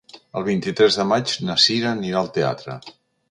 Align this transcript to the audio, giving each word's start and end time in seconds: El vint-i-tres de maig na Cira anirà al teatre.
El 0.39 0.45
vint-i-tres 0.45 0.97
de 1.01 1.05
maig 1.09 1.35
na 1.49 1.57
Cira 1.65 1.91
anirà 1.97 2.25
al 2.25 2.35
teatre. 2.39 2.79